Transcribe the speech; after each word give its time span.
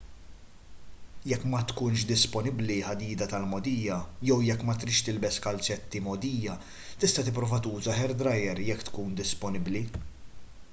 jekk 1.31 1.43
ma 1.51 1.59
tkunx 1.71 2.05
disponibbli 2.11 2.77
ħadida 2.87 3.27
tal-mogħdija 3.33 3.99
jew 4.29 4.39
jekk 4.47 4.67
ma 4.71 4.77
tridx 4.85 5.07
tilbes 5.11 5.39
kalzetti 5.45 6.03
mgħoddija 6.07 6.57
tista' 7.07 7.29
tipprova 7.31 7.63
tuża 7.69 7.97
hair 8.01 8.19
dryer 8.25 8.67
jekk 8.73 8.91
tkun 8.91 9.17
disponibbli 9.23 9.89